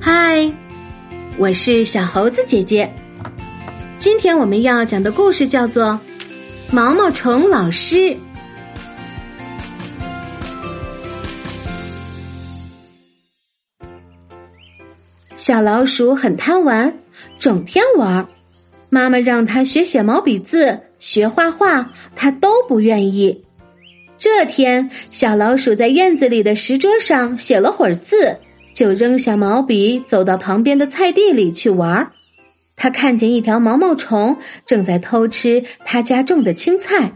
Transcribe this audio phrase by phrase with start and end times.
[0.00, 0.52] 嗨，
[1.38, 2.92] 我是小猴子姐姐。
[3.98, 5.98] 今天我们要讲的故事叫做
[6.74, 7.96] 《毛毛虫老师》。
[15.36, 16.94] 小老鼠很贪玩，
[17.38, 18.26] 整天玩。
[18.88, 23.44] 妈妈让他学写毛笔字、学画画，他都不愿意。
[24.20, 28.36] 这天，小老鼠在院子里的石桌上写了会儿字，
[28.74, 32.12] 就扔下毛笔，走到旁边的菜地里去玩儿。
[32.76, 34.36] 他看见一条毛毛虫
[34.66, 37.10] 正在偷吃他家种的青菜，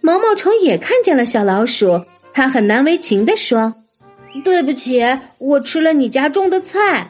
[0.00, 3.72] 毛毛虫也看见了小老鼠，他很难为情地说
[4.44, 5.00] ：“对不起，
[5.38, 7.08] 我吃了你家种的菜。”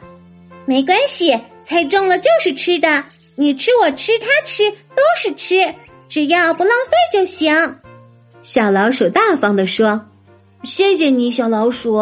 [0.67, 3.03] 没关系，菜种了就是吃的，
[3.35, 5.73] 你吃我吃他吃都是吃，
[6.07, 7.51] 只要不浪费就行。
[8.49, 10.05] 小老鼠大方的说
[10.63, 11.97] ：“谢谢你，小老鼠。”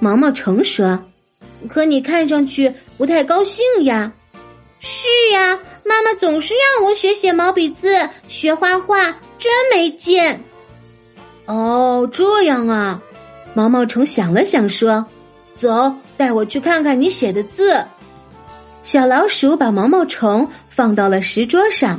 [0.00, 1.02] 毛毛虫说
[1.66, 4.12] ：“可你看上去不太高兴呀。
[4.80, 10.44] ”“是呀，妈妈总是让我学写毛笔字、学画画，真没劲。
[11.48, 13.00] ”“哦，这样啊。”
[13.56, 15.06] 毛毛虫想了想说
[15.56, 17.82] ：“走，带我去看看你写的字。”
[18.84, 21.98] 小老鼠把毛毛虫放到了石桌上。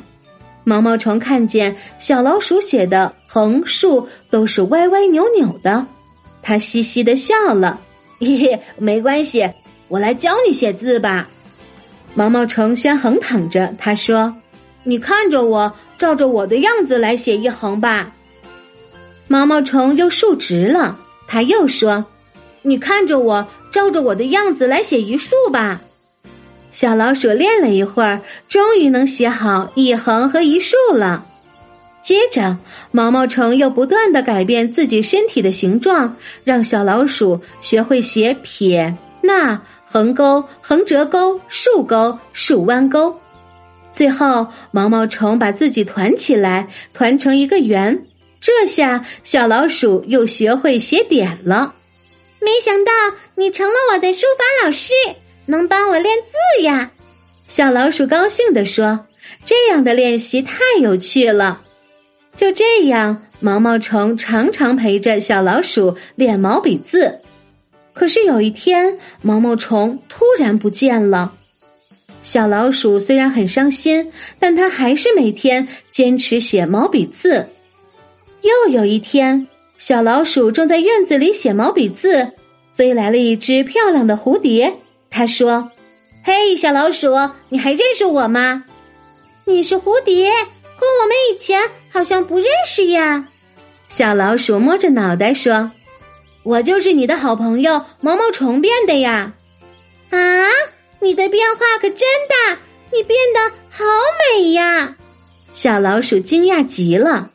[0.63, 5.85] 毛毛虫看见小老鼠写的横竖都是歪歪扭扭的，
[6.41, 7.79] 他嘻嘻的笑了。
[8.19, 9.49] 嘿嘿，没关系，
[9.89, 11.27] 我来教你写字吧。
[12.13, 14.33] 毛毛虫先横躺着，他说
[14.83, 18.13] ：“你看着我，照着我的样子来写一横吧。”
[19.27, 20.97] 毛毛虫又竖直了，
[21.27, 22.05] 他又说
[22.61, 25.81] ：“你看着我，照着我的样子来写一竖吧。”
[26.73, 31.23] 小老鼠练了一会儿，终于能写好一横和一竖了。
[32.01, 32.57] 接着，
[32.89, 36.13] 毛毛虫又不断的改变自己身体的形状，
[36.43, 43.15] 让小老鼠学会写撇捺横钩、横折钩、竖钩、竖弯钩。
[43.91, 48.03] 最后，毛毛虫把自己团起来，团成一个圆。
[48.41, 51.75] 这下，小老鼠又学会写点了。
[52.41, 52.91] 没想到
[53.35, 54.91] 你成了我的书法老师。
[55.45, 56.91] 能帮我练字呀？
[57.47, 59.05] 小老鼠高兴地说
[59.45, 61.61] ：“这样的练习太有趣了。”
[62.35, 67.19] 就这样，毛毛虫常常陪着小老鼠练毛笔字。
[67.93, 71.31] 可是有一天，毛毛虫突然不见了。
[72.23, 77.45] 小老鼠虽然很伤心，但它还是每天坚持写毛笔字。
[78.41, 82.27] 又有一天，小老鼠正在院子里写毛笔字，
[82.73, 84.73] 飞来了一只漂亮的蝴蝶。
[85.13, 85.69] 他说
[86.25, 87.13] ：“嘿，小老鼠，
[87.49, 88.63] 你还认识我吗？
[89.45, 93.27] 你是蝴蝶，可我们以前好像不认识呀。”
[93.87, 95.71] 小老鼠摸着脑袋说
[96.41, 99.31] ：“我就是你的好朋友毛毛虫变的呀。”
[100.09, 100.17] 啊，
[100.99, 102.57] 你的变化可真大，
[102.91, 103.83] 你变得好
[104.35, 104.95] 美呀！
[105.51, 107.29] 小老鼠惊讶极了。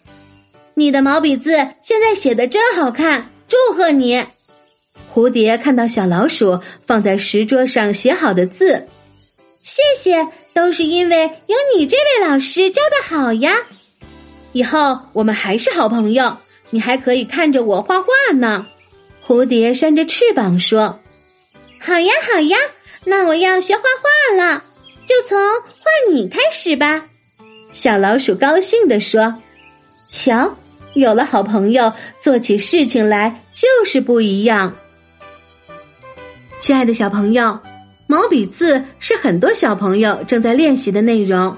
[0.75, 1.50] 你的毛笔字
[1.81, 4.25] 现在写的真好看，祝贺你！
[5.12, 8.86] 蝴蝶看到小老鼠放在石桌上写好的字，
[9.62, 13.56] 谢谢，都是因为有你这位老师教的好呀。
[14.53, 16.36] 以后我们还是好朋友，
[16.70, 18.66] 你还可以看着我画画呢。
[19.26, 21.00] 蝴蝶扇着翅膀说
[21.80, 22.56] ：“好呀，好呀，
[23.04, 24.65] 那我要学画画了，
[25.06, 27.04] 就从画你开始吧。”
[27.72, 29.34] 小老鼠高兴地说
[30.09, 30.56] ：“瞧，
[30.94, 34.75] 有了好朋友，做起事情来就是不一样。”
[36.59, 37.57] 亲爱的小朋友，
[38.09, 41.57] 毛笔字是很多小朋友正在练习的内容。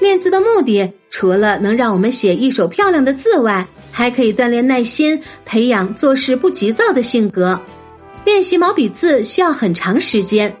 [0.00, 7.58] 练字的目的，除了能让我们写一手漂亮的字外，还可以锻炼耐心，培养做事不急躁的性格。
[8.26, 10.54] 练习毛笔字需要很长时间，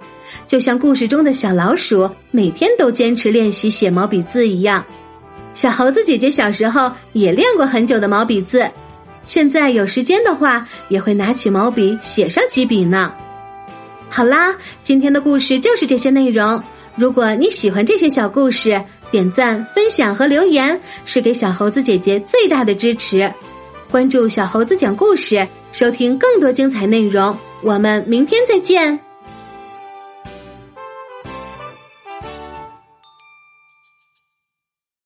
[0.48, 4.82] 就像故事中的小老鼠每天都坚持练习写毛笔字一样。
[5.52, 8.66] 小猴子姐姐小时候也练过很久的毛笔字，
[9.26, 13.12] 现在有时间的话，也会拿起毛笔写上几笔呢。
[14.14, 16.62] 好啦，今天的故事就是这些内容。
[16.94, 18.80] 如果你喜欢这些小故事，
[19.10, 23.28] 点赞、分享和留言是给小猴子姐姐最大的支持。
[23.90, 27.36] 关注小猴子讲故事，收听更多精彩内容。
[27.60, 29.03] 我们明天再见。